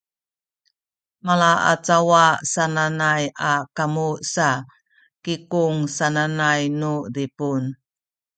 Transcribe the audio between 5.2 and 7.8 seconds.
“kikung” sananay nu Zipun